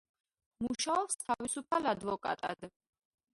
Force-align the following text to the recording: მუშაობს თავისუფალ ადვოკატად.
მუშაობს 0.65 1.19
თავისუფალ 1.25 1.91
ადვოკატად. 1.93 2.67